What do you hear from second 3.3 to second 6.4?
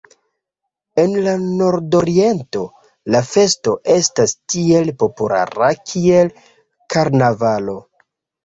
festo estas tiel populara kiel